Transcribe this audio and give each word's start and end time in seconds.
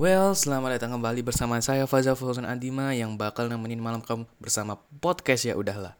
Well, 0.00 0.32
selamat 0.32 0.80
datang 0.80 0.96
kembali 0.96 1.20
bersama 1.20 1.60
saya 1.60 1.84
Faza 1.84 2.16
Fauzan 2.16 2.48
Adima 2.48 2.96
yang 2.96 3.20
bakal 3.20 3.52
nemenin 3.52 3.84
malam 3.84 4.00
kamu 4.00 4.24
bersama 4.40 4.80
podcast 4.96 5.44
ya 5.44 5.60
udahlah. 5.60 5.92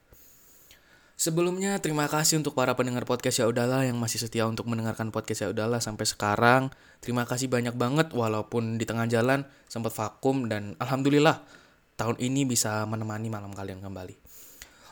Sebelumnya 1.21 1.77
terima 1.85 2.09
kasih 2.09 2.41
untuk 2.41 2.57
para 2.57 2.73
pendengar 2.73 3.05
podcast 3.05 3.45
ya 3.45 3.47
udahlah 3.53 3.85
yang 3.85 4.01
masih 4.01 4.17
setia 4.17 4.49
untuk 4.49 4.65
mendengarkan 4.73 5.13
podcast 5.13 5.45
ya 5.45 5.49
udahlah 5.53 5.85
sampai 5.85 6.09
sekarang. 6.09 6.73
Terima 7.05 7.29
kasih 7.29 7.53
banyak 7.53 7.77
banget 7.77 8.17
walaupun 8.17 8.81
di 8.81 8.89
tengah 8.89 9.05
jalan 9.05 9.45
sempat 9.68 9.93
vakum 9.93 10.48
dan 10.48 10.80
alhamdulillah 10.80 11.45
tahun 12.01 12.17
ini 12.25 12.48
bisa 12.48 12.89
menemani 12.89 13.29
malam 13.29 13.53
kalian 13.53 13.85
kembali. 13.85 14.17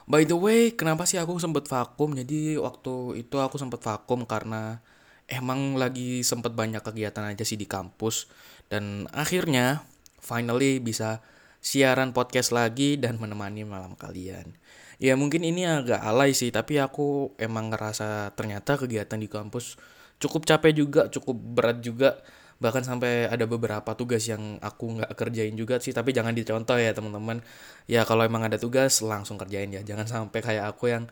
By 0.04 0.28
the 0.28 0.36
way, 0.36 0.76
kenapa 0.76 1.08
sih 1.08 1.16
aku 1.16 1.40
sempat 1.40 1.64
vakum? 1.64 2.12
Jadi 2.12 2.60
waktu 2.60 3.24
itu 3.24 3.40
aku 3.40 3.56
sempat 3.56 3.80
vakum 3.80 4.28
karena 4.28 4.84
emang 5.28 5.76
lagi 5.76 6.24
sempet 6.24 6.56
banyak 6.56 6.80
kegiatan 6.80 7.20
aja 7.28 7.44
sih 7.44 7.60
di 7.60 7.68
kampus 7.68 8.32
dan 8.72 9.08
akhirnya 9.12 9.84
finally 10.20 10.80
bisa 10.80 11.20
siaran 11.58 12.14
podcast 12.14 12.54
lagi 12.54 12.96
dan 13.00 13.18
menemani 13.18 13.66
malam 13.66 13.96
kalian. 13.98 14.54
Ya 14.98 15.14
mungkin 15.14 15.46
ini 15.46 15.62
agak 15.66 16.02
alay 16.02 16.34
sih 16.34 16.50
tapi 16.50 16.78
aku 16.82 17.34
emang 17.38 17.70
ngerasa 17.70 18.34
ternyata 18.34 18.74
kegiatan 18.78 19.18
di 19.18 19.30
kampus 19.30 19.78
cukup 20.18 20.46
capek 20.46 20.72
juga, 20.74 21.02
cukup 21.10 21.36
berat 21.38 21.78
juga. 21.82 22.18
Bahkan 22.58 22.82
sampai 22.82 23.30
ada 23.30 23.46
beberapa 23.46 23.94
tugas 23.94 24.26
yang 24.26 24.58
aku 24.58 24.98
nggak 24.98 25.14
kerjain 25.14 25.54
juga 25.54 25.78
sih 25.78 25.94
tapi 25.94 26.10
jangan 26.10 26.34
dicontoh 26.34 26.74
ya 26.74 26.90
teman-teman. 26.90 27.38
Ya 27.86 28.02
kalau 28.02 28.26
emang 28.26 28.46
ada 28.50 28.58
tugas 28.58 28.98
langsung 29.02 29.38
kerjain 29.38 29.70
ya. 29.70 29.82
Jangan 29.86 30.06
sampai 30.10 30.40
kayak 30.42 30.64
aku 30.74 30.90
yang 30.90 31.06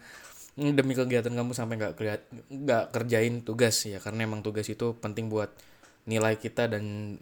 Hmm, 0.57 0.73
demi 0.73 0.97
kegiatan 0.97 1.29
kamu 1.37 1.53
sampai 1.53 1.77
nggak 1.77 1.93
nggak 2.49 2.85
kerjain 2.95 3.45
tugas. 3.45 3.77
Ya 3.85 4.01
karena 4.01 4.25
emang 4.25 4.41
tugas 4.41 4.65
itu 4.73 4.97
penting 5.05 5.29
buat 5.29 5.53
nilai 6.09 6.41
kita 6.41 6.65
dan 6.73 7.17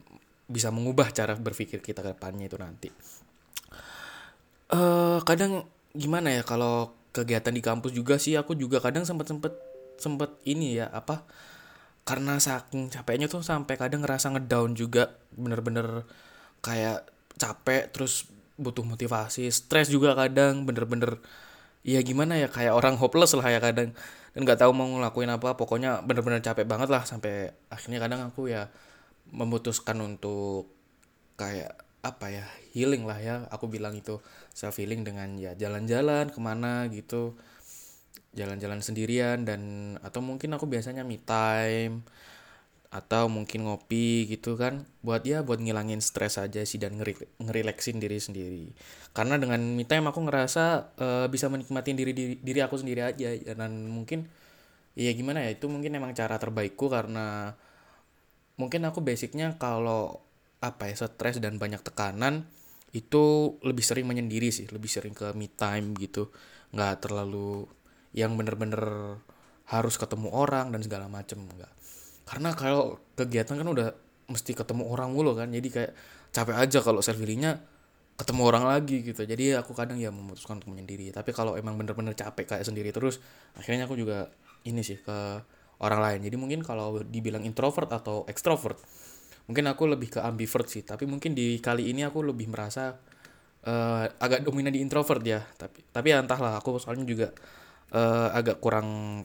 bisa 0.45 0.69
mengubah 0.69 1.09
cara 1.11 1.37
berpikir 1.37 1.81
kita 1.81 2.05
ke 2.05 2.17
depannya 2.17 2.47
itu 2.49 2.59
nanti. 2.61 2.89
Uh, 4.73 5.21
kadang 5.25 5.65
gimana 5.95 6.35
ya 6.35 6.43
kalau 6.43 6.93
kegiatan 7.15 7.55
di 7.55 7.63
kampus 7.63 7.95
juga 7.95 8.19
sih 8.19 8.35
aku 8.35 8.59
juga 8.59 8.83
kadang 8.83 9.07
sempet 9.07 9.31
sempet 9.31 9.55
sempet 9.95 10.35
ini 10.43 10.83
ya 10.83 10.91
apa 10.91 11.23
karena 12.03 12.37
saking 12.43 12.91
capeknya 12.91 13.31
tuh 13.31 13.41
sampai 13.41 13.79
kadang 13.79 14.03
ngerasa 14.03 14.35
ngedown 14.35 14.75
juga 14.75 15.15
bener-bener 15.39 16.03
kayak 16.61 17.07
capek 17.39 17.89
terus 17.95 18.27
butuh 18.59 18.83
motivasi 18.83 19.47
stres 19.55 19.89
juga 19.89 20.19
kadang 20.19 20.67
bener-bener 20.67 21.23
ya 21.87 22.03
gimana 22.03 22.35
ya 22.41 22.51
kayak 22.51 22.75
orang 22.75 22.99
hopeless 22.99 23.37
lah 23.39 23.47
ya 23.47 23.63
kadang 23.63 23.95
dan 24.35 24.41
nggak 24.43 24.59
tahu 24.59 24.75
mau 24.75 24.91
ngelakuin 24.91 25.31
apa 25.31 25.55
pokoknya 25.55 26.03
bener-bener 26.03 26.43
capek 26.43 26.67
banget 26.67 26.91
lah 26.91 27.07
sampai 27.07 27.55
akhirnya 27.71 28.03
kadang 28.03 28.21
aku 28.27 28.51
ya 28.51 28.67
memutuskan 29.33 30.01
untuk 30.03 30.69
kayak 31.35 31.85
apa 32.05 32.27
ya 32.29 32.45
healing 32.77 33.09
lah 33.09 33.19
ya. 33.19 33.37
Aku 33.49 33.67
bilang 33.73 33.97
itu 33.97 34.21
self 34.53 34.77
healing 34.77 35.03
dengan 35.09 35.41
ya 35.41 35.57
jalan-jalan 35.57 36.29
ke 36.29 36.41
mana 36.43 36.87
gitu. 36.93 37.33
Jalan-jalan 38.37 38.83
sendirian 38.85 39.47
dan 39.47 39.95
atau 40.03 40.21
mungkin 40.21 40.53
aku 40.53 40.67
biasanya 40.67 41.07
me 41.07 41.23
time 41.23 42.03
atau 42.95 43.27
mungkin 43.27 43.67
ngopi 43.67 44.29
gitu 44.31 44.55
kan. 44.61 44.85
Buat 45.03 45.25
ya 45.27 45.43
buat 45.43 45.59
ngilangin 45.59 45.99
stres 46.05 46.39
aja 46.39 46.63
sih 46.63 46.79
dan 46.79 47.01
ngeri 47.01 47.17
ngerileksin 47.41 47.99
diri 47.99 48.21
sendiri. 48.21 48.67
Karena 49.17 49.41
dengan 49.41 49.59
me 49.63 49.83
time 49.89 50.11
aku 50.11 50.21
ngerasa 50.29 50.65
uh, 50.99 51.27
bisa 51.33 51.49
menikmati 51.49 51.97
diri, 51.97 52.13
diri 52.13 52.35
diri 52.39 52.61
aku 52.63 52.77
sendiri 52.79 53.03
aja. 53.03 53.33
Dan 53.55 53.89
mungkin 53.91 54.29
ya 54.95 55.11
gimana 55.11 55.43
ya 55.43 55.51
itu 55.55 55.67
mungkin 55.67 55.95
emang 55.99 56.15
cara 56.15 56.39
terbaikku 56.39 56.87
karena 56.87 57.59
mungkin 58.61 58.87
aku 58.87 59.03
basicnya 59.03 59.55
kalau 59.59 60.23
apa 60.63 60.89
ya 60.89 60.97
stres 60.97 61.43
dan 61.43 61.61
banyak 61.61 61.83
tekanan 61.85 62.49
itu 62.95 63.57
lebih 63.67 63.83
sering 63.83 64.07
menyendiri 64.07 64.55
sih 64.55 64.71
lebih 64.71 64.87
sering 64.87 65.13
ke 65.13 65.35
me 65.35 65.51
time 65.51 65.93
gitu. 65.99 66.31
Nggak 66.71 67.09
terlalu 67.09 67.67
yang 68.15 68.39
bener-bener 68.39 69.19
harus 69.67 69.95
ketemu 69.99 70.31
orang 70.31 70.71
dan 70.71 70.81
segala 70.81 71.11
macem 71.11 71.43
nggak. 71.43 71.73
Karena 72.25 72.55
kalau 72.55 73.03
kegiatan 73.19 73.59
kan 73.59 73.69
udah 73.69 73.89
mesti 74.31 74.57
ketemu 74.57 74.89
orang 74.89 75.13
mulu 75.13 75.37
kan 75.37 75.53
jadi 75.53 75.69
kayak 75.69 75.93
capek 76.33 76.57
aja 76.57 76.79
kalau 76.81 77.05
self 77.05 77.21
healingnya 77.21 77.61
ketemu 78.15 78.43
orang 78.47 78.65
lagi 78.65 79.03
gitu. 79.03 79.27
Jadi 79.27 79.59
aku 79.59 79.75
kadang 79.75 79.99
ya 79.99 80.15
memutuskan 80.15 80.63
untuk 80.63 80.71
menyendiri. 80.71 81.11
Tapi 81.11 81.35
kalau 81.35 81.59
emang 81.59 81.75
bener-bener 81.75 82.15
capek 82.15 82.57
kayak 82.57 82.65
sendiri 82.65 82.95
terus 82.95 83.19
akhirnya 83.59 83.91
aku 83.91 83.99
juga 83.99 84.31
ini 84.65 84.81
sih 84.87 85.03
ke 85.03 85.43
orang 85.85 86.01
lain. 86.01 86.21
Jadi 86.25 86.37
mungkin 86.41 86.61
kalau 86.65 87.05
dibilang 87.05 87.45
introvert 87.45 87.93
atau 87.93 88.25
extrovert 88.25 88.81
mungkin 89.45 89.69
aku 89.69 89.85
lebih 89.89 90.19
ke 90.19 90.21
ambivert 90.25 90.69
sih. 90.69 90.83
Tapi 90.85 91.05
mungkin 91.05 91.37
di 91.37 91.61
kali 91.61 91.93
ini 91.93 92.05
aku 92.05 92.25
lebih 92.25 92.49
merasa 92.49 92.97
uh, 93.65 94.05
agak 94.21 94.45
dominan 94.45 94.73
di 94.73 94.81
introvert 94.81 95.21
ya. 95.25 95.45
Tapi 95.45 95.85
tapi 95.93 96.13
ya 96.13 96.21
entahlah 96.21 96.57
aku 96.61 96.81
soalnya 96.81 97.05
juga 97.05 97.29
uh, 97.93 98.29
agak 98.33 98.61
kurang 98.61 99.23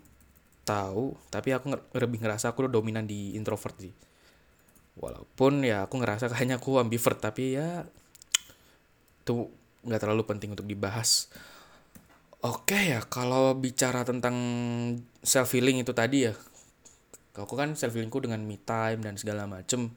tahu. 0.68 1.16
Tapi 1.32 1.50
aku 1.56 1.96
lebih 1.96 2.20
ngerasa 2.24 2.52
aku 2.52 2.68
dominan 2.68 3.08
di 3.08 3.36
introvert 3.36 3.76
sih. 3.80 3.94
Walaupun 5.00 5.64
ya 5.64 5.88
aku 5.88 6.04
ngerasa 6.04 6.28
kayaknya 6.32 6.60
aku 6.60 6.80
ambivert 6.80 7.20
tapi 7.20 7.56
ya 7.56 7.88
itu 9.24 9.46
nggak 9.88 10.02
terlalu 10.04 10.24
penting 10.28 10.52
untuk 10.52 10.68
dibahas. 10.68 11.32
Oke 12.40 12.96
ya 12.96 13.04
kalau 13.04 13.52
bicara 13.52 14.08
tentang 14.08 14.36
self 15.20 15.52
healing 15.52 15.84
itu 15.84 15.92
tadi 15.92 16.24
ya 16.24 16.34
aku 17.38 17.54
kan 17.54 17.78
self 17.78 17.94
healingku 17.94 18.24
dengan 18.24 18.42
me 18.46 18.58
time 18.58 19.04
dan 19.06 19.20
segala 19.20 19.46
macem 19.46 19.94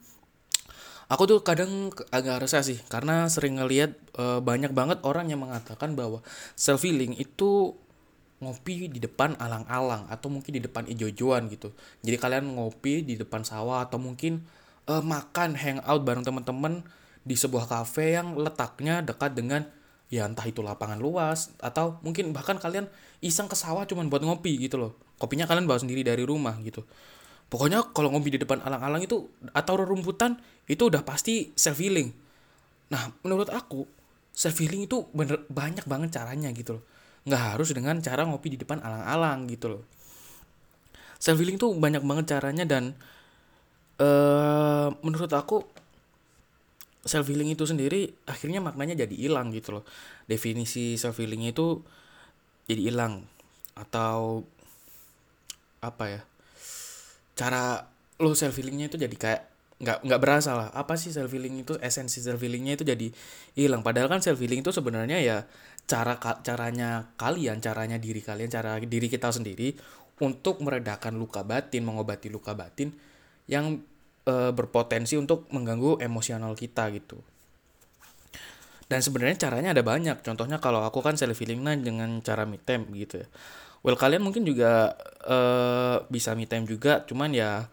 aku 1.12 1.28
tuh 1.28 1.38
kadang 1.44 1.92
agak 2.08 2.40
resah 2.40 2.64
sih 2.64 2.80
karena 2.88 3.28
sering 3.28 3.60
ngelihat 3.60 3.92
e, 4.16 4.40
banyak 4.40 4.72
banget 4.72 5.04
orang 5.04 5.28
yang 5.28 5.44
mengatakan 5.44 5.92
bahwa 5.92 6.24
self 6.56 6.80
healing 6.88 7.12
itu 7.20 7.76
ngopi 8.42 8.90
di 8.90 8.98
depan 8.98 9.38
alang-alang 9.38 10.10
atau 10.10 10.26
mungkin 10.26 10.58
di 10.58 10.62
depan 10.66 10.82
ijo-ijoan 10.90 11.46
gitu. 11.46 11.70
Jadi 12.02 12.16
kalian 12.18 12.58
ngopi 12.58 13.06
di 13.06 13.14
depan 13.14 13.46
sawah 13.46 13.86
atau 13.86 14.02
mungkin 14.02 14.42
uh, 14.90 14.98
makan 14.98 15.54
hangout 15.54 16.02
bareng 16.02 16.26
teman-teman 16.26 16.82
di 17.22 17.38
sebuah 17.38 17.70
kafe 17.70 18.18
yang 18.18 18.34
letaknya 18.34 18.98
dekat 18.98 19.38
dengan 19.38 19.62
ya 20.10 20.26
entah 20.26 20.42
itu 20.42 20.58
lapangan 20.58 20.98
luas 20.98 21.54
atau 21.62 22.02
mungkin 22.02 22.34
bahkan 22.34 22.58
kalian 22.58 22.90
iseng 23.22 23.46
ke 23.46 23.54
sawah 23.54 23.86
cuman 23.86 24.10
buat 24.10 24.26
ngopi 24.26 24.58
gitu 24.58 24.76
loh. 24.76 24.98
Kopinya 25.22 25.46
kalian 25.46 25.70
bawa 25.70 25.78
sendiri 25.78 26.02
dari 26.02 26.26
rumah 26.26 26.58
gitu. 26.66 26.82
Pokoknya 27.52 27.84
kalau 27.92 28.08
ngopi 28.08 28.32
di 28.32 28.40
depan 28.40 28.64
alang-alang 28.64 29.04
itu 29.04 29.28
atau 29.52 29.76
rerumputan 29.76 30.40
itu 30.64 30.88
udah 30.88 31.04
pasti 31.04 31.52
self 31.52 31.84
healing. 31.84 32.08
Nah, 32.88 33.12
menurut 33.20 33.52
aku 33.52 33.84
self 34.32 34.56
healing 34.56 34.88
itu 34.88 35.04
bener 35.12 35.44
banyak 35.52 35.84
banget 35.84 36.16
caranya 36.16 36.48
gitu 36.56 36.80
loh. 36.80 36.84
Nggak 37.28 37.42
harus 37.52 37.68
dengan 37.76 38.00
cara 38.00 38.24
ngopi 38.24 38.56
di 38.56 38.58
depan 38.64 38.80
alang-alang 38.80 39.52
gitu 39.52 39.68
loh. 39.68 39.84
Self 41.20 41.36
healing 41.44 41.60
tuh 41.60 41.76
banyak 41.76 42.00
banget 42.00 42.32
caranya 42.32 42.64
dan 42.64 42.96
uh, 44.00 44.88
menurut 45.04 45.28
aku 45.36 45.60
self 47.04 47.28
healing 47.28 47.52
itu 47.52 47.68
sendiri 47.68 48.16
akhirnya 48.24 48.64
maknanya 48.64 49.04
jadi 49.04 49.12
hilang 49.28 49.52
gitu 49.52 49.76
loh. 49.76 49.84
Definisi 50.24 50.96
self 50.96 51.20
healing 51.20 51.52
itu 51.52 51.84
jadi 52.64 52.80
hilang 52.88 53.28
atau 53.76 54.40
apa 55.84 56.04
ya 56.08 56.31
cara 57.32 57.88
lo 58.20 58.32
self 58.36 58.54
healingnya 58.58 58.92
itu 58.92 59.00
jadi 59.00 59.16
kayak 59.16 59.42
nggak 59.82 59.98
nggak 60.06 60.20
berasa 60.22 60.54
lah 60.54 60.68
apa 60.70 60.94
sih 60.94 61.10
self 61.10 61.32
healing 61.34 61.66
itu 61.66 61.74
esensi 61.82 62.22
self 62.22 62.38
healingnya 62.38 62.78
itu 62.78 62.86
jadi 62.86 63.10
hilang 63.58 63.82
padahal 63.82 64.06
kan 64.06 64.22
self 64.22 64.38
healing 64.38 64.62
itu 64.62 64.70
sebenarnya 64.70 65.18
ya 65.18 65.42
cara 65.86 66.18
caranya 66.42 67.12
kalian, 67.18 67.58
caranya 67.58 67.98
diri 67.98 68.22
kalian, 68.22 68.50
cara 68.50 68.78
diri 68.78 69.06
kita 69.10 69.28
sendiri 69.34 69.74
untuk 70.22 70.62
meredakan 70.62 71.18
luka 71.18 71.42
batin, 71.42 71.82
mengobati 71.82 72.30
luka 72.30 72.54
batin 72.54 72.94
yang 73.50 73.82
e, 74.22 74.34
berpotensi 74.54 75.18
untuk 75.18 75.50
mengganggu 75.50 75.98
emosional 75.98 76.54
kita 76.54 76.88
gitu. 76.94 77.18
Dan 78.86 79.00
sebenarnya 79.00 79.48
caranya 79.48 79.72
ada 79.72 79.82
banyak. 79.82 80.20
Contohnya 80.20 80.60
kalau 80.60 80.84
aku 80.84 81.00
kan 81.00 81.18
self 81.18 81.36
healing 81.40 81.64
nah 81.64 81.74
dengan 81.74 82.20
cara 82.22 82.46
me 82.46 82.60
time 82.60 82.86
gitu 82.94 83.24
ya. 83.24 83.28
Well 83.82 83.98
kalian 83.98 84.22
mungkin 84.22 84.46
juga 84.46 84.94
e, 85.22 85.38
bisa 86.06 86.38
me 86.38 86.46
time 86.46 86.66
juga, 86.66 87.02
cuman 87.02 87.34
ya 87.34 87.66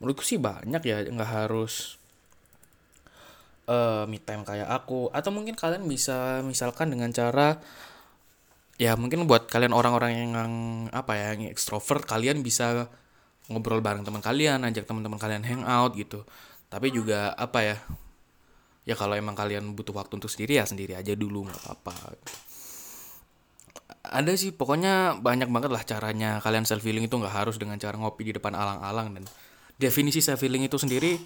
menurutku 0.00 0.24
sih 0.24 0.40
banyak 0.40 0.80
ya 0.80 1.04
nggak 1.04 1.30
harus 1.44 2.00
uh, 3.70 4.04
me 4.10 4.18
time 4.18 4.42
kayak 4.42 4.66
aku. 4.66 5.12
Atau 5.14 5.30
mungkin 5.30 5.54
kalian 5.54 5.86
bisa 5.86 6.42
misalkan 6.42 6.90
dengan 6.90 7.14
cara 7.14 7.60
ya 8.80 8.96
mungkin 8.96 9.28
buat 9.28 9.46
kalian 9.46 9.76
orang-orang 9.76 10.12
yang 10.16 10.52
apa 10.90 11.12
ya 11.14 11.26
yang 11.36 11.52
ekstrovert 11.52 12.08
kalian 12.08 12.40
bisa 12.40 12.88
ngobrol 13.52 13.84
bareng 13.84 14.02
teman 14.06 14.24
kalian 14.24 14.64
ajak 14.64 14.88
teman-teman 14.88 15.20
kalian 15.20 15.44
hangout 15.46 15.94
gitu. 15.94 16.26
Tapi 16.72 16.90
juga 16.90 17.36
apa 17.36 17.58
ya 17.62 17.76
ya 18.88 18.94
kalau 18.96 19.14
emang 19.14 19.36
kalian 19.36 19.76
butuh 19.76 19.92
waktu 19.92 20.18
untuk 20.18 20.32
sendiri 20.32 20.58
ya 20.58 20.64
sendiri 20.64 20.96
aja 20.96 21.12
dulu 21.12 21.46
nggak 21.46 21.62
apa-apa 21.62 21.94
ada 24.00 24.32
sih 24.32 24.50
pokoknya 24.56 25.20
banyak 25.20 25.52
banget 25.52 25.70
lah 25.70 25.84
caranya 25.84 26.40
kalian 26.40 26.64
self 26.64 26.80
healing 26.80 27.04
itu 27.04 27.14
nggak 27.20 27.44
harus 27.44 27.60
dengan 27.60 27.76
cara 27.76 28.00
ngopi 28.00 28.32
di 28.32 28.32
depan 28.32 28.56
alang-alang 28.56 29.12
dan 29.12 29.24
definisi 29.76 30.24
self 30.24 30.40
healing 30.40 30.64
itu 30.64 30.80
sendiri 30.80 31.20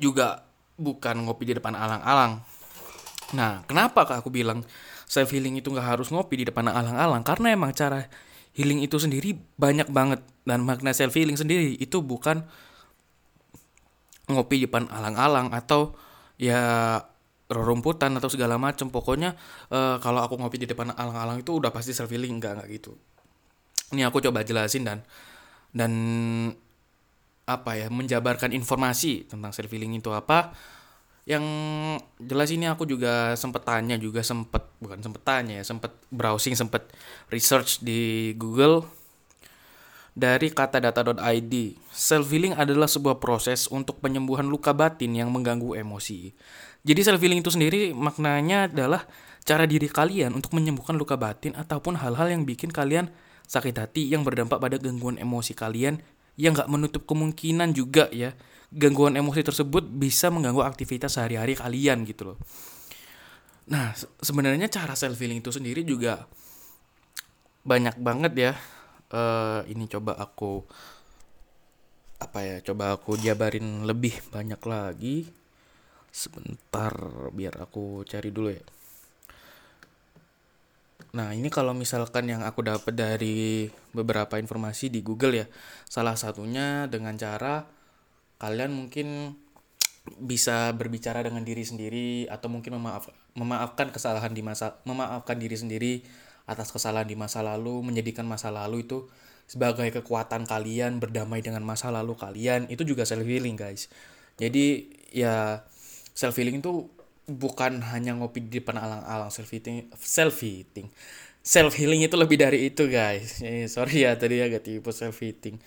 juga 0.00 0.48
bukan 0.80 1.28
ngopi 1.28 1.52
di 1.52 1.54
depan 1.54 1.76
alang-alang. 1.76 2.40
Nah, 3.36 3.64
kenapa 3.68 4.08
kak 4.08 4.24
aku 4.24 4.32
bilang 4.32 4.64
self 5.04 5.28
healing 5.30 5.60
itu 5.60 5.68
nggak 5.68 5.96
harus 5.96 6.08
ngopi 6.08 6.40
di 6.40 6.44
depan 6.48 6.68
alang-alang? 6.68 7.22
Karena 7.22 7.52
emang 7.52 7.76
cara 7.76 8.08
healing 8.56 8.84
itu 8.84 8.96
sendiri 8.96 9.36
banyak 9.56 9.88
banget 9.92 10.20
dan 10.48 10.64
makna 10.64 10.96
self 10.96 11.12
healing 11.12 11.36
sendiri 11.36 11.76
itu 11.76 12.00
bukan 12.00 12.44
ngopi 14.28 14.64
di 14.64 14.64
depan 14.68 14.88
alang-alang 14.88 15.52
atau 15.52 15.96
ya 16.40 16.98
rerumputan 17.52 18.12
atau 18.16 18.28
segala 18.32 18.56
macam 18.56 18.88
pokoknya 18.88 19.36
uh, 19.70 19.96
kalau 20.00 20.24
aku 20.24 20.40
ngopi 20.40 20.64
di 20.64 20.68
depan 20.68 20.92
alang-alang 20.96 21.40
itu 21.44 21.56
udah 21.56 21.70
pasti 21.70 21.92
self 21.92 22.10
healing 22.10 22.40
enggak 22.40 22.58
enggak 22.58 22.68
gitu. 22.80 22.92
Ini 23.92 24.08
aku 24.08 24.24
coba 24.24 24.40
jelasin 24.42 24.88
dan 24.88 25.04
dan 25.72 25.92
apa 27.48 27.74
ya 27.74 27.90
menjabarkan 27.90 28.54
informasi 28.54 29.28
tentang 29.28 29.52
self 29.52 29.68
healing 29.68 29.96
itu 29.98 30.08
apa. 30.12 30.54
Yang 31.22 31.44
jelas 32.18 32.50
ini 32.50 32.66
aku 32.66 32.82
juga 32.82 33.38
sempet 33.38 33.62
tanya 33.62 33.94
juga 33.94 34.26
sempet 34.26 34.66
bukan 34.82 34.98
sempet 34.98 35.22
tanya 35.22 35.54
ya 35.62 35.64
sempet 35.64 35.94
browsing 36.10 36.58
sempet 36.58 36.90
research 37.30 37.82
di 37.84 38.32
Google. 38.34 38.82
Dari 40.12 40.52
kata 40.52 40.76
data.id 40.76 41.54
self 41.88 42.28
healing 42.28 42.52
adalah 42.52 42.84
sebuah 42.84 43.16
proses 43.16 43.64
untuk 43.72 43.96
penyembuhan 44.04 44.44
luka 44.44 44.76
batin 44.76 45.16
yang 45.16 45.32
mengganggu 45.32 45.72
emosi 45.72 46.36
jadi 46.82 47.00
self 47.02 47.22
healing 47.22 47.42
itu 47.42 47.50
sendiri 47.50 47.94
maknanya 47.94 48.66
adalah 48.70 49.06
cara 49.42 49.66
diri 49.66 49.90
kalian 49.90 50.34
untuk 50.34 50.54
menyembuhkan 50.54 50.94
luka 50.94 51.18
batin 51.18 51.54
ataupun 51.58 51.98
hal-hal 51.98 52.30
yang 52.30 52.46
bikin 52.46 52.70
kalian 52.70 53.10
sakit 53.46 53.74
hati 53.74 54.06
yang 54.06 54.22
berdampak 54.22 54.62
pada 54.62 54.78
gangguan 54.78 55.18
emosi 55.18 55.54
kalian 55.54 55.98
yang 56.38 56.56
nggak 56.56 56.70
menutup 56.70 57.02
kemungkinan 57.04 57.74
juga 57.76 58.08
ya 58.14 58.32
gangguan 58.72 59.14
emosi 59.20 59.44
tersebut 59.44 59.84
bisa 59.84 60.32
mengganggu 60.32 60.64
aktivitas 60.64 61.20
sehari-hari 61.20 61.52
kalian 61.52 62.08
gitu 62.08 62.32
loh. 62.32 62.38
Nah, 63.68 63.92
sebenarnya 64.24 64.66
cara 64.72 64.96
self 64.96 65.20
healing 65.20 65.44
itu 65.44 65.52
sendiri 65.52 65.84
juga 65.84 66.24
banyak 67.62 68.00
banget 68.00 68.32
ya. 68.34 68.52
Uh, 69.12 69.60
ini 69.68 69.84
coba 69.92 70.16
aku 70.16 70.64
apa 72.18 72.38
ya? 72.42 72.56
Coba 72.64 72.96
aku 72.96 73.20
jabarin 73.20 73.84
lebih 73.84 74.16
banyak 74.32 74.58
lagi. 74.64 75.28
Sebentar 76.12 76.92
biar 77.32 77.56
aku 77.56 78.04
cari 78.04 78.28
dulu 78.28 78.52
ya. 78.52 78.64
Nah, 81.12 81.36
ini 81.36 81.52
kalau 81.52 81.76
misalkan 81.76 82.24
yang 82.28 82.40
aku 82.40 82.64
dapat 82.64 82.92
dari 82.96 83.68
beberapa 83.92 84.40
informasi 84.40 84.88
di 84.88 85.04
Google 85.04 85.44
ya. 85.44 85.46
Salah 85.84 86.16
satunya 86.16 86.88
dengan 86.88 87.16
cara 87.20 87.68
kalian 88.40 88.72
mungkin 88.72 89.36
bisa 90.18 90.74
berbicara 90.74 91.22
dengan 91.22 91.46
diri 91.46 91.62
sendiri 91.62 92.26
atau 92.26 92.50
mungkin 92.50 92.74
memaaf 92.74 93.06
memaafkan 93.38 93.94
kesalahan 93.94 94.34
di 94.34 94.42
masa 94.42 94.82
memaafkan 94.82 95.38
diri 95.38 95.54
sendiri 95.54 96.02
atas 96.50 96.74
kesalahan 96.74 97.06
di 97.06 97.14
masa 97.14 97.38
lalu 97.38 97.86
menjadikan 97.86 98.26
masa 98.26 98.50
lalu 98.50 98.82
itu 98.82 99.06
sebagai 99.46 99.86
kekuatan 99.94 100.42
kalian 100.42 100.98
berdamai 100.98 101.38
dengan 101.38 101.62
masa 101.62 101.94
lalu 101.94 102.18
kalian 102.18 102.66
itu 102.66 102.82
juga 102.82 103.06
self 103.06 103.22
healing 103.22 103.54
guys 103.54 103.86
jadi 104.42 104.90
ya 105.14 105.62
self 106.12 106.36
healing 106.36 106.60
itu 106.60 106.88
bukan 107.28 107.80
hanya 107.94 108.12
ngopi 108.18 108.44
di 108.44 108.60
depan 108.60 108.76
alang-alang 108.76 109.30
self 109.32 109.48
healing 109.48 109.88
self 109.96 110.36
healing 110.42 110.88
self 111.42 111.74
healing 111.74 112.06
itu 112.06 112.14
lebih 112.14 112.38
dari 112.38 112.70
itu 112.70 112.86
guys. 112.86 113.42
Eh, 113.42 113.66
sorry 113.66 114.06
ya 114.06 114.14
tadi 114.14 114.38
agak 114.38 114.62
tipu 114.62 114.94
self 114.94 115.18
healing 115.18 115.58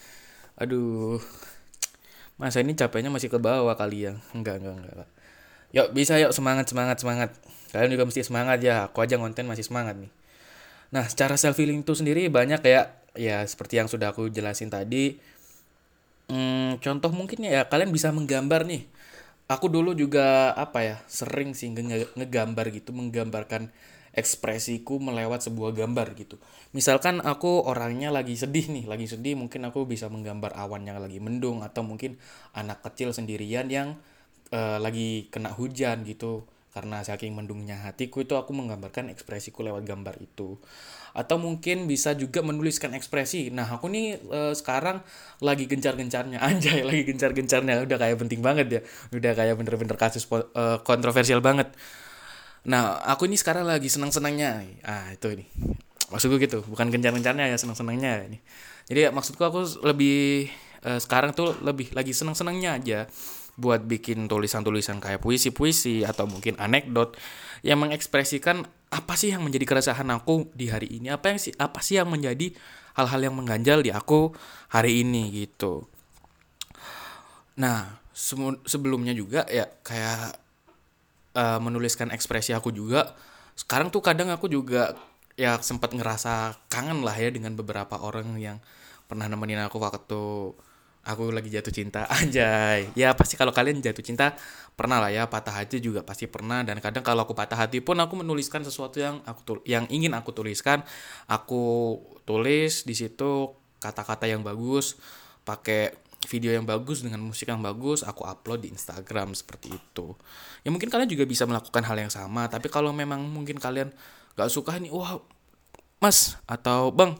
aduh. 0.55 1.19
Masa 2.35 2.59
ini 2.59 2.75
capeknya 2.75 3.07
masih 3.07 3.31
ke 3.31 3.39
bawah 3.39 3.75
kali 3.79 4.11
ya? 4.11 4.19
Enggak 4.35 4.59
enggak 4.59 4.75
enggak 4.75 5.09
yuk 5.75 5.91
bisa 5.91 6.15
yuk. 6.15 6.31
Semangat 6.31 6.71
semangat 6.71 6.97
semangat. 7.03 7.29
Kalian 7.75 7.91
juga 7.91 8.07
mesti 8.07 8.23
semangat 8.23 8.63
ya. 8.63 8.87
Aku 8.87 9.03
aja 9.03 9.19
konten 9.19 9.43
masih 9.43 9.67
semangat 9.67 9.99
nih. 9.99 10.11
Nah 10.95 11.03
secara 11.11 11.35
self 11.35 11.59
healing 11.59 11.83
itu 11.83 11.91
sendiri 11.91 12.31
banyak 12.31 12.63
ya. 12.63 12.95
Ya 13.15 13.43
seperti 13.43 13.79
yang 13.79 13.91
sudah 13.91 14.15
aku 14.15 14.31
jelasin 14.31 14.71
tadi. 14.71 15.19
Hmm, 16.31 16.81
contoh 16.81 17.11
mungkin 17.13 17.45
ya 17.45 17.67
kalian 17.69 17.93
bisa 17.93 18.09
menggambar 18.09 18.65
nih 18.65 18.89
aku 19.45 19.69
dulu 19.69 19.93
juga 19.93 20.51
apa 20.57 20.79
ya 20.81 20.95
sering 21.05 21.53
sih 21.53 21.69
nge 21.69 22.17
ngegambar 22.17 22.73
gitu 22.73 22.89
menggambarkan 22.93 23.69
ekspresiku 24.15 24.97
melewat 24.97 25.43
sebuah 25.43 25.75
gambar 25.75 26.15
gitu. 26.15 26.39
Misalkan 26.71 27.19
aku 27.19 27.67
orangnya 27.67 28.09
lagi 28.15 28.39
sedih 28.39 28.71
nih, 28.71 28.87
lagi 28.87 29.11
sedih 29.11 29.35
mungkin 29.35 29.67
aku 29.67 29.83
bisa 29.83 30.07
menggambar 30.07 30.55
awan 30.55 30.87
yang 30.87 30.97
lagi 31.03 31.19
mendung 31.19 31.61
atau 31.61 31.83
mungkin 31.83 32.15
anak 32.55 32.79
kecil 32.79 33.11
sendirian 33.11 33.67
yang 33.67 33.99
uh, 34.55 34.79
lagi 34.79 35.27
kena 35.27 35.51
hujan 35.51 36.07
gitu. 36.07 36.47
Karena 36.75 36.99
saking 36.99 37.31
mendungnya 37.31 37.79
hatiku 37.87 38.27
itu 38.27 38.35
aku 38.35 38.51
menggambarkan 38.51 39.07
ekspresiku 39.07 39.63
lewat 39.63 39.87
gambar 39.87 40.19
itu. 40.19 40.59
Atau 41.15 41.39
mungkin 41.39 41.87
bisa 41.87 42.11
juga 42.19 42.43
menuliskan 42.43 42.91
ekspresi. 42.91 43.47
Nah, 43.47 43.71
aku 43.71 43.87
nih 43.87 44.19
uh, 44.27 44.51
sekarang 44.51 44.99
lagi 45.39 45.71
gencar-gencarnya 45.71 46.43
anjay, 46.51 46.83
lagi 46.83 47.07
gencar-gencarnya. 47.07 47.87
Udah 47.87 47.95
kayak 47.95 48.19
penting 48.19 48.43
banget 48.43 48.67
ya. 48.67 48.81
Udah 49.15 49.31
kayak 49.31 49.55
bener-bener 49.55 49.95
kasus 49.95 50.27
uh, 50.27 50.83
kontroversial 50.83 51.39
banget 51.39 51.71
Nah, 52.65 52.97
aku 53.05 53.29
ini 53.29 53.37
sekarang 53.37 53.69
lagi 53.69 53.85
senang-senangnya. 53.93 54.65
Ah, 54.81 55.13
itu 55.13 55.29
ini. 55.29 55.45
Maksudku 56.09 56.41
gitu, 56.41 56.65
bukan 56.65 56.89
gencar-gencarnya 56.89 57.45
ya, 57.49 57.57
senang-senangnya 57.57 58.25
ini. 58.25 58.41
Jadi 58.89 59.09
maksudku 59.09 59.41
aku 59.41 59.85
lebih 59.85 60.49
uh, 60.85 61.01
sekarang 61.01 61.33
tuh 61.33 61.57
lebih 61.65 61.89
lagi 61.97 62.13
senang-senangnya 62.13 62.77
aja 62.77 62.99
buat 63.55 63.87
bikin 63.87 64.27
tulisan-tulisan 64.27 64.99
kayak 64.99 65.23
puisi-puisi 65.23 66.03
atau 66.03 66.27
mungkin 66.27 66.59
anekdot 66.59 67.15
yang 67.63 67.79
mengekspresikan 67.79 68.67
apa 68.91 69.13
sih 69.15 69.31
yang 69.31 69.43
menjadi 69.43 69.65
keresahan 69.67 70.07
aku 70.11 70.51
di 70.51 70.71
hari 70.71 70.91
ini, 70.99 71.11
apa 71.11 71.31
yang 71.31 71.39
sih 71.39 71.55
apa 71.55 71.79
sih 71.79 71.99
yang 71.99 72.11
menjadi 72.11 72.51
hal-hal 72.95 73.19
yang 73.19 73.35
mengganjal 73.35 73.83
di 73.83 73.91
aku 73.91 74.31
hari 74.71 75.03
ini 75.03 75.31
gitu. 75.31 75.87
Nah, 77.59 77.99
sebelumnya 78.63 79.11
juga 79.11 79.43
ya 79.47 79.67
kayak 79.83 80.39
uh, 81.35 81.59
menuliskan 81.59 82.11
ekspresi 82.11 82.55
aku 82.55 82.71
juga 82.71 83.15
sekarang 83.55 83.91
tuh 83.91 84.03
kadang 84.03 84.31
aku 84.31 84.51
juga 84.51 84.95
ya 85.35 85.59
sempat 85.59 85.91
ngerasa 85.91 86.55
kangen 86.71 87.03
lah 87.03 87.15
ya 87.15 87.31
dengan 87.31 87.55
beberapa 87.55 87.99
orang 87.99 88.35
yang 88.39 88.59
pernah 89.07 89.27
nemenin 89.27 89.63
aku 89.63 89.79
waktu 89.79 90.55
aku 91.05 91.29
lagi 91.29 91.53
jatuh 91.53 91.69
cinta 91.69 92.09
aja 92.19 92.81
ya 92.97 93.13
pasti 93.13 93.37
kalau 93.37 93.53
kalian 93.53 93.79
jatuh 93.79 94.01
cinta 94.01 94.33
pernah 94.75 94.99
lah 94.99 95.07
ya 95.07 95.23
patah 95.31 95.55
hati 95.63 95.79
juga 95.79 96.03
pasti 96.03 96.27
pernah. 96.27 96.61
Dan 96.61 96.83
kadang 96.83 97.01
kalau 97.01 97.23
aku 97.23 97.31
patah 97.31 97.55
hati 97.55 97.79
pun 97.79 97.95
aku 97.97 98.19
menuliskan 98.19 98.61
sesuatu 98.67 98.99
yang 98.99 99.23
aku 99.23 99.63
yang 99.63 99.87
ingin 99.87 100.11
aku 100.11 100.35
tuliskan. 100.35 100.83
Aku 101.31 101.97
tulis 102.27 102.83
di 102.83 102.93
situ 102.93 103.55
kata-kata 103.79 104.27
yang 104.27 104.43
bagus 104.43 104.99
pakai 105.47 105.93
video 106.25 106.57
yang 106.57 106.65
bagus 106.65 107.05
dengan 107.05 107.21
musik 107.21 107.45
yang 107.53 107.61
bagus 107.61 108.01
aku 108.01 108.25
upload 108.25 108.65
di 108.65 108.73
Instagram 108.73 109.37
seperti 109.37 109.77
itu. 109.77 110.17
Ya 110.65 110.73
mungkin 110.73 110.89
kalian 110.89 111.07
juga 111.07 111.23
bisa 111.23 111.45
melakukan 111.45 111.85
hal 111.85 111.97
yang 112.01 112.11
sama 112.11 112.49
tapi 112.49 112.67
kalau 112.67 112.89
memang 112.91 113.21
mungkin 113.23 113.61
kalian 113.61 113.93
gak 114.35 114.49
suka 114.51 114.75
nih 114.81 114.91
wah 114.91 115.21
mas 116.03 116.35
atau 116.49 116.91
bang 116.91 117.15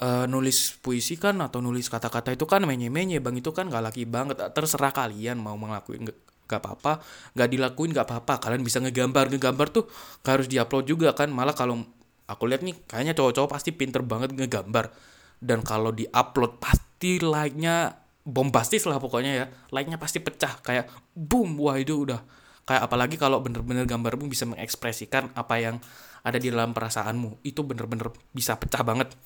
uh, 0.00 0.24
nulis 0.26 0.80
puisi 0.80 1.20
kan 1.20 1.38
atau 1.44 1.60
nulis 1.60 1.86
kata-kata 1.86 2.32
itu 2.34 2.48
kan 2.48 2.64
menye-menye 2.64 3.20
bang 3.20 3.36
itu 3.36 3.52
kan 3.52 3.68
gak 3.68 3.92
laki 3.92 4.08
banget. 4.08 4.40
Terserah 4.50 4.90
kalian 4.90 5.38
mau 5.38 5.54
ngelakuin 5.54 6.08
gak 6.48 6.60
apa-apa. 6.60 7.04
Gak 7.36 7.48
dilakuin 7.52 7.92
gak 7.92 8.08
apa-apa. 8.08 8.40
Kalian 8.48 8.64
bisa 8.64 8.80
ngegambar 8.80 9.30
ngegambar 9.30 9.66
tuh 9.70 9.84
gak 10.24 10.40
harus 10.40 10.46
diupload 10.48 10.84
juga 10.88 11.12
kan. 11.12 11.28
Malah 11.30 11.54
kalau 11.54 11.84
aku 12.26 12.44
lihat 12.48 12.64
nih 12.64 12.74
kayaknya 12.88 13.12
cowok-cowok 13.14 13.48
pasti 13.52 13.70
pinter 13.76 14.02
banget 14.02 14.32
ngegambar. 14.34 14.90
Dan 15.40 15.64
kalau 15.64 15.92
diupload 15.92 16.60
pasti 16.60 17.20
like-nya 17.20 17.96
bombastis 18.24 18.84
lah 18.88 18.98
pokoknya 19.00 19.32
ya. 19.36 19.46
Like-nya 19.72 20.00
pasti 20.00 20.18
pecah. 20.20 20.60
Kayak 20.64 20.88
boom 21.12 21.60
wah 21.60 21.76
itu 21.76 22.08
udah. 22.08 22.20
Kayak 22.64 22.86
apalagi 22.86 23.16
kalau 23.16 23.40
bener-bener 23.40 23.88
gambarmu 23.88 24.28
bisa 24.28 24.44
mengekspresikan 24.44 25.32
apa 25.32 25.58
yang 25.58 25.76
ada 26.20 26.36
di 26.36 26.52
dalam 26.52 26.76
perasaanmu. 26.76 27.40
Itu 27.40 27.64
bener-bener 27.64 28.12
bisa 28.36 28.60
pecah 28.60 28.84
banget 28.84 29.16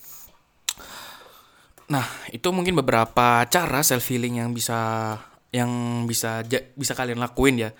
nah 1.84 2.06
itu 2.32 2.48
mungkin 2.48 2.76
beberapa 2.80 3.44
cara 3.48 3.80
self 3.84 4.08
healing 4.08 4.40
yang 4.40 4.50
bisa 4.56 5.14
yang 5.54 5.70
bisa 6.08 6.42
bisa 6.74 6.92
kalian 6.98 7.22
lakuin 7.22 7.60
ya. 7.60 7.70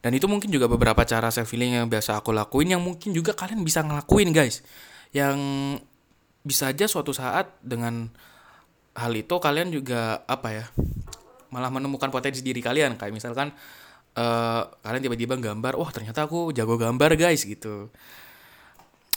Dan 0.00 0.16
itu 0.16 0.24
mungkin 0.24 0.48
juga 0.48 0.64
beberapa 0.64 1.04
cara 1.04 1.28
self 1.28 1.52
healing 1.52 1.76
yang 1.76 1.86
biasa 1.92 2.24
aku 2.24 2.32
lakuin 2.32 2.72
yang 2.72 2.80
mungkin 2.80 3.12
juga 3.12 3.36
kalian 3.36 3.60
bisa 3.60 3.84
ngelakuin 3.84 4.32
guys. 4.32 4.64
Yang 5.12 5.36
bisa 6.40 6.72
aja 6.72 6.88
suatu 6.88 7.12
saat 7.12 7.52
dengan 7.60 8.08
hal 8.96 9.12
itu 9.12 9.36
kalian 9.36 9.68
juga 9.68 10.24
apa 10.24 10.48
ya 10.56 10.64
malah 11.52 11.68
menemukan 11.68 12.08
potensi 12.08 12.40
diri 12.40 12.64
kalian. 12.64 12.96
Kayak 12.96 13.12
misalkan 13.12 13.52
uh, 14.16 14.62
kalian 14.80 15.02
tiba-tiba 15.04 15.36
gambar 15.36 15.76
wah 15.76 15.90
ternyata 15.92 16.24
aku 16.24 16.50
jago 16.56 16.80
gambar 16.80 17.14
guys 17.20 17.44
gitu 17.44 17.92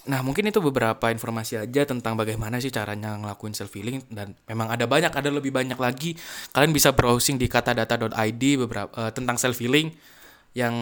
Nah 0.03 0.19
mungkin 0.19 0.43
itu 0.51 0.59
beberapa 0.59 1.07
informasi 1.07 1.63
aja 1.63 1.87
tentang 1.87 2.19
bagaimana 2.19 2.59
sih 2.59 2.67
caranya 2.67 3.15
ngelakuin 3.15 3.55
self 3.55 3.71
healing 3.71 4.03
dan 4.11 4.35
memang 4.51 4.67
ada 4.67 4.83
banyak 4.83 5.15
ada 5.15 5.31
lebih 5.31 5.55
banyak 5.55 5.79
lagi. 5.79 6.19
Kalian 6.51 6.75
bisa 6.75 6.91
browsing 6.91 7.39
di 7.39 7.47
katadata.id 7.47 8.43
beberapa 8.67 8.91
uh, 8.99 9.11
tentang 9.15 9.39
self 9.39 9.55
healing 9.63 9.95
yang 10.53 10.75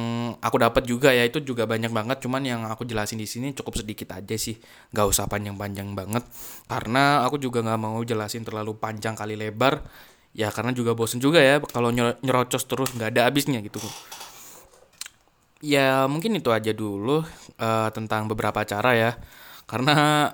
aku 0.44 0.60
dapat 0.60 0.84
juga 0.84 1.14
ya 1.14 1.22
itu 1.22 1.38
juga 1.46 1.70
banyak 1.70 1.94
banget. 1.94 2.18
Cuman 2.26 2.42
yang 2.42 2.66
aku 2.66 2.82
jelasin 2.82 3.22
di 3.22 3.30
sini 3.30 3.54
cukup 3.54 3.78
sedikit 3.78 4.18
aja 4.18 4.34
sih 4.34 4.58
nggak 4.90 5.06
usah 5.06 5.30
panjang-panjang 5.30 5.94
banget. 5.94 6.26
Karena 6.66 7.22
aku 7.22 7.38
juga 7.38 7.62
nggak 7.62 7.80
mau 7.80 8.02
jelasin 8.02 8.42
terlalu 8.42 8.74
panjang 8.82 9.14
kali 9.14 9.38
lebar. 9.38 9.86
Ya 10.34 10.50
karena 10.50 10.74
juga 10.74 10.98
bosen 10.98 11.22
juga 11.22 11.44
ya 11.44 11.62
kalau 11.62 11.94
nyerocos 11.94 12.66
terus 12.66 12.90
nggak 12.98 13.14
ada 13.14 13.22
habisnya 13.30 13.60
gitu 13.62 13.84
ya 15.62 16.10
mungkin 16.10 16.36
itu 16.36 16.50
aja 16.50 16.74
dulu 16.74 17.22
uh, 17.62 17.90
tentang 17.94 18.26
beberapa 18.28 18.66
cara 18.66 18.92
ya. 18.98 19.12
Karena 19.70 20.28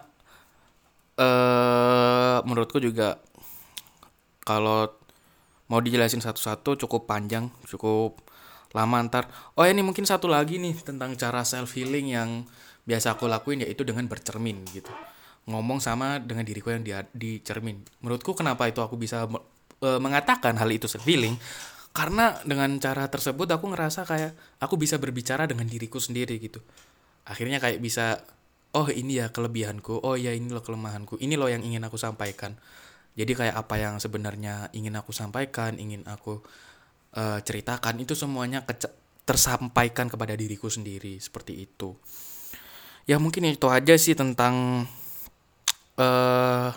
uh, 1.20 2.38
menurutku 2.48 2.82
juga 2.82 3.22
kalau 4.42 4.90
mau 5.68 5.84
dijelasin 5.84 6.24
satu-satu 6.24 6.88
cukup 6.88 7.06
panjang 7.06 7.52
cukup 7.68 8.24
lama 8.72 9.04
ntar. 9.06 9.28
Oh 9.60 9.68
ini 9.68 9.84
mungkin 9.84 10.08
satu 10.08 10.32
lagi 10.32 10.58
nih 10.58 10.80
tentang 10.82 11.14
cara 11.20 11.44
self 11.44 11.76
healing 11.76 12.16
yang 12.16 12.30
biasa 12.88 13.20
aku 13.20 13.28
lakuin 13.28 13.68
yaitu 13.68 13.84
dengan 13.84 14.08
bercermin 14.08 14.64
gitu. 14.72 14.90
Ngomong 15.48 15.80
sama 15.80 16.20
dengan 16.20 16.44
diriku 16.44 16.72
yang 16.72 16.84
di, 16.84 16.92
di 17.16 17.32
cermin 17.44 17.84
menurutku 18.04 18.36
kenapa 18.36 18.68
itu 18.68 18.80
aku 18.80 18.96
bisa 19.00 19.28
uh, 19.28 20.00
mengatakan 20.00 20.56
hal 20.56 20.68
itu 20.72 20.88
self 20.88 21.04
healing 21.04 21.36
karena 21.98 22.38
dengan 22.46 22.78
cara 22.78 23.10
tersebut 23.10 23.50
aku 23.50 23.74
ngerasa 23.74 24.06
kayak 24.06 24.62
aku 24.62 24.78
bisa 24.78 25.02
berbicara 25.02 25.50
dengan 25.50 25.66
diriku 25.66 25.98
sendiri 25.98 26.38
gitu. 26.38 26.62
Akhirnya 27.26 27.58
kayak 27.58 27.82
bisa 27.82 28.22
oh 28.78 28.86
ini 28.94 29.18
ya 29.18 29.34
kelebihanku 29.34 30.06
oh 30.06 30.14
ya 30.14 30.30
ini 30.30 30.54
loh 30.54 30.62
kelemahanku 30.62 31.18
ini 31.18 31.34
loh 31.34 31.50
yang 31.50 31.66
ingin 31.66 31.82
aku 31.82 31.98
sampaikan. 31.98 32.54
Jadi 33.18 33.34
kayak 33.34 33.58
apa 33.58 33.82
yang 33.82 33.98
sebenarnya 33.98 34.70
ingin 34.78 34.94
aku 34.94 35.10
sampaikan 35.10 35.82
ingin 35.82 36.06
aku 36.06 36.38
uh, 37.18 37.42
ceritakan 37.42 37.98
itu 37.98 38.14
semuanya 38.14 38.62
tersampaikan 39.26 40.06
kepada 40.06 40.38
diriku 40.38 40.70
sendiri 40.70 41.18
seperti 41.18 41.66
itu. 41.66 41.98
Ya 43.10 43.18
mungkin 43.18 43.50
itu 43.50 43.66
aja 43.74 43.98
sih 43.98 44.14
tentang 44.14 44.86
uh, 45.98 46.70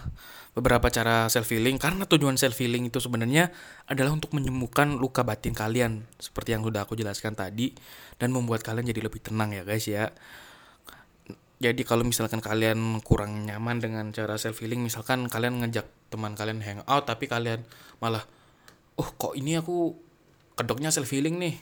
beberapa 0.50 0.90
cara 0.90 1.30
self 1.30 1.46
healing 1.54 1.78
karena 1.78 2.02
tujuan 2.10 2.34
self 2.34 2.58
healing 2.58 2.90
itu 2.90 2.98
sebenarnya 2.98 3.54
adalah 3.86 4.10
untuk 4.10 4.34
menyembuhkan 4.34 4.98
luka 4.98 5.22
batin 5.22 5.54
kalian 5.54 6.02
seperti 6.18 6.58
yang 6.58 6.66
sudah 6.66 6.82
aku 6.82 6.98
jelaskan 6.98 7.38
tadi 7.38 7.70
dan 8.18 8.34
membuat 8.34 8.66
kalian 8.66 8.90
jadi 8.90 9.06
lebih 9.06 9.22
tenang 9.22 9.54
ya 9.54 9.62
guys 9.62 9.86
ya. 9.86 10.10
Jadi 11.60 11.84
kalau 11.84 12.08
misalkan 12.08 12.40
kalian 12.40 13.04
kurang 13.04 13.44
nyaman 13.44 13.84
dengan 13.84 14.08
cara 14.16 14.40
self 14.40 14.58
healing 14.64 14.80
misalkan 14.80 15.28
kalian 15.28 15.60
ngejak 15.60 15.86
teman 16.08 16.32
kalian 16.32 16.64
hangout 16.64 17.04
tapi 17.04 17.28
kalian 17.28 17.62
malah 18.00 18.24
oh 18.96 19.08
kok 19.12 19.36
ini 19.36 19.60
aku 19.60 19.92
kedoknya 20.58 20.90
self 20.90 21.12
healing 21.12 21.38
nih? 21.38 21.60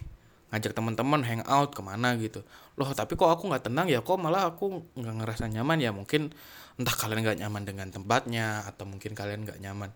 Ngajak 0.49 0.73
teman-teman 0.73 1.21
hangout 1.29 1.77
ke 1.77 1.83
mana 1.85 2.17
gitu? 2.17 2.41
Loh 2.81 2.89
tapi 2.97 3.19
kok 3.19 3.29
aku 3.29 3.53
nggak 3.53 3.69
tenang 3.69 3.91
ya? 3.91 4.01
Kok 4.01 4.17
malah 4.17 4.49
aku 4.49 4.81
nggak 4.97 5.15
ngerasa 5.19 5.45
nyaman 5.51 5.77
ya? 5.83 5.91
Mungkin 5.93 6.33
entah 6.79 6.95
kalian 6.95 7.27
nggak 7.27 7.39
nyaman 7.43 7.63
dengan 7.67 7.89
tempatnya 7.91 8.63
atau 8.71 8.87
mungkin 8.87 9.13
kalian 9.19 9.43
nggak 9.43 9.59
nyaman 9.59 9.91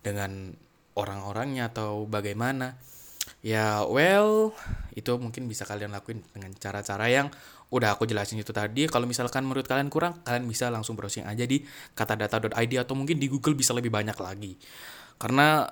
dengan 0.00 0.54
orang-orangnya 0.94 1.74
atau 1.74 2.06
bagaimana. 2.06 2.78
Ya 3.42 3.84
well 3.84 4.54
itu 4.94 5.14
mungkin 5.18 5.46
bisa 5.50 5.62
kalian 5.68 5.92
lakuin 5.92 6.24
dengan 6.32 6.54
cara-cara 6.56 7.06
yang 7.10 7.28
udah 7.74 7.98
aku 7.98 8.06
jelasin 8.06 8.38
itu 8.38 8.54
tadi. 8.54 8.86
Kalau 8.86 9.04
misalkan 9.04 9.44
menurut 9.44 9.66
kalian 9.66 9.90
kurang 9.90 10.22
kalian 10.22 10.46
bisa 10.46 10.70
langsung 10.70 10.94
browsing 10.94 11.26
aja 11.26 11.42
di 11.44 11.60
katadata.id 11.98 12.72
atau 12.78 12.94
mungkin 12.94 13.18
di 13.18 13.26
Google 13.26 13.58
bisa 13.58 13.74
lebih 13.74 13.90
banyak 13.90 14.16
lagi. 14.16 14.54
Karena 15.18 15.66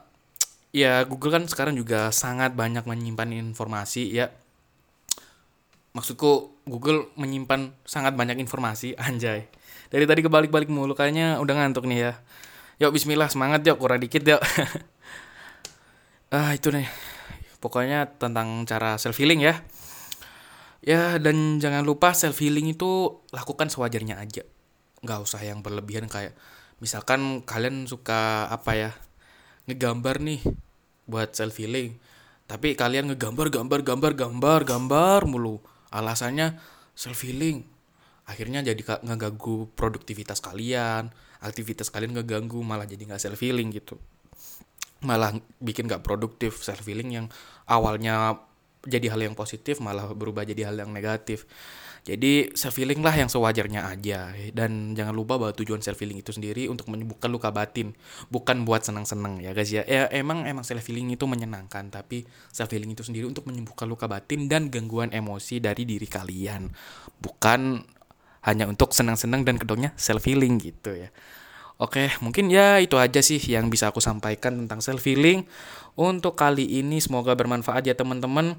ya 0.75 1.06
Google 1.06 1.40
kan 1.40 1.44
sekarang 1.46 1.78
juga 1.78 2.11
sangat 2.11 2.58
banyak 2.58 2.85
menyimpan 2.85 3.30
informasi 3.54 4.11
ya. 4.11 4.35
Maksudku 5.94 6.61
Google 6.68 7.08
menyimpan 7.16 7.73
sangat 7.87 8.18
banyak 8.18 8.37
informasi 8.42 8.99
anjay 9.06 9.46
dari 9.90 10.05
tadi 10.05 10.21
kebalik-balik 10.23 10.71
mulu 10.71 10.93
kayaknya 10.93 11.38
udah 11.38 11.55
ngantuk 11.55 11.87
nih 11.87 11.99
ya. 12.11 12.12
Yuk 12.76 12.93
Bismillah 12.93 13.33
semangat 13.33 13.64
yuk 13.64 13.81
kurang 13.81 14.02
dikit 14.02 14.23
yuk. 14.25 14.43
Ah 16.26 16.50
itu 16.59 16.75
nih. 16.75 16.90
Pokoknya 17.62 18.19
tentang 18.19 18.66
cara 18.66 18.99
self 18.99 19.14
healing 19.14 19.47
ya. 19.47 19.62
Ya 20.83 21.23
dan 21.23 21.62
jangan 21.62 21.87
lupa 21.87 22.19
self 22.19 22.43
healing 22.43 22.75
itu 22.75 23.23
lakukan 23.31 23.71
sewajarnya 23.71 24.19
aja. 24.19 24.43
Nggak 25.07 25.21
usah 25.23 25.38
yang 25.47 25.62
berlebihan 25.62 26.11
kayak 26.11 26.35
misalkan 26.83 27.47
kalian 27.47 27.87
suka 27.87 28.50
apa 28.50 28.73
ya 28.75 28.90
ngegambar 29.71 30.19
nih 30.19 30.43
buat 31.07 31.33
self 31.33 31.57
healing 31.62 31.95
tapi 32.47 32.78
kalian 32.78 33.11
ngegambar 33.11 33.50
gambar 33.50 33.81
gambar 33.87 34.12
gambar 34.19 34.61
gambar 34.66 35.21
mulu. 35.31 35.62
Alasannya 35.95 36.59
self 36.99 37.23
healing 37.23 37.75
akhirnya 38.26 38.61
jadi 38.62 38.83
ngeganggu 39.06 39.71
produktivitas 39.78 40.42
kalian 40.42 41.14
aktivitas 41.40 41.95
kalian 41.95 42.18
ngeganggu 42.18 42.59
malah 42.61 42.85
jadi 42.85 43.02
nggak 43.06 43.23
self 43.23 43.38
healing 43.38 43.71
gitu 43.71 43.97
malah 45.06 45.30
bikin 45.62 45.87
nggak 45.87 46.02
produktif 46.02 46.59
self 46.59 46.83
healing 46.83 47.14
yang 47.14 47.26
awalnya 47.71 48.42
jadi 48.87 49.14
hal 49.14 49.21
yang 49.23 49.35
positif 49.38 49.78
malah 49.78 50.11
berubah 50.11 50.42
jadi 50.42 50.71
hal 50.71 50.83
yang 50.83 50.90
negatif 50.90 51.47
jadi 52.06 52.54
self 52.54 52.78
healing 52.78 53.02
lah 53.02 53.18
yang 53.18 53.26
sewajarnya 53.26 53.83
aja 53.90 54.30
dan 54.54 54.95
jangan 54.95 55.11
lupa 55.11 55.42
bahwa 55.42 55.50
tujuan 55.59 55.83
self 55.83 55.99
healing 55.99 56.23
itu 56.23 56.30
sendiri 56.30 56.71
untuk 56.71 56.87
menyembuhkan 56.87 57.26
luka 57.26 57.50
batin, 57.50 57.99
bukan 58.30 58.62
buat 58.62 58.87
senang-senang 58.87 59.42
ya 59.42 59.50
guys 59.50 59.75
ya. 59.75 59.83
Ya 59.83 60.06
emang 60.14 60.47
emang 60.47 60.62
self 60.62 60.87
healing 60.87 61.11
itu 61.11 61.26
menyenangkan, 61.26 61.90
tapi 61.90 62.23
self 62.54 62.71
healing 62.71 62.95
itu 62.95 63.02
sendiri 63.02 63.26
untuk 63.26 63.50
menyembuhkan 63.50 63.90
luka 63.90 64.06
batin 64.06 64.47
dan 64.47 64.71
gangguan 64.71 65.11
emosi 65.11 65.59
dari 65.59 65.83
diri 65.83 66.06
kalian. 66.06 66.71
Bukan 67.18 67.83
hanya 68.47 68.71
untuk 68.71 68.95
senang-senang 68.95 69.43
dan 69.43 69.59
kedoknya 69.59 69.91
self 69.99 70.23
healing 70.25 70.62
gitu 70.62 70.95
ya. 70.95 71.11
Oke, 71.76 72.09
mungkin 72.25 72.49
ya 72.49 72.81
itu 72.81 72.97
aja 72.97 73.21
sih 73.21 73.37
yang 73.37 73.69
bisa 73.69 73.93
aku 73.93 74.00
sampaikan 74.00 74.65
tentang 74.65 74.81
self 74.81 75.05
healing. 75.05 75.45
Untuk 75.93 76.33
kali 76.38 76.65
ini 76.81 77.05
semoga 77.05 77.37
bermanfaat 77.37 77.85
ya 77.85 77.93
teman-teman. 77.93 78.57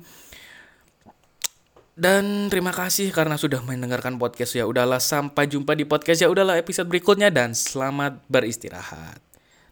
Dan 1.98 2.54
terima 2.54 2.70
kasih 2.70 3.10
karena 3.10 3.42
sudah 3.42 3.66
mendengarkan 3.66 4.22
podcast 4.22 4.54
ya. 4.54 4.70
Udahlah 4.70 5.02
sampai 5.02 5.50
jumpa 5.50 5.74
di 5.74 5.90
podcast 5.90 6.22
ya. 6.22 6.30
Udahlah 6.30 6.62
episode 6.62 6.86
berikutnya 6.86 7.34
dan 7.34 7.58
selamat 7.58 8.22
beristirahat. 8.30 9.18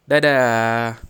Dadah. 0.10 1.05